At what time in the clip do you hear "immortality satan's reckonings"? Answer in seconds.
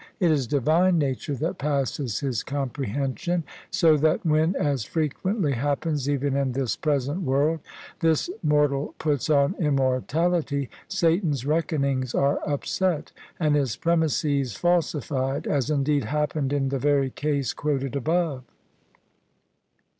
9.59-12.15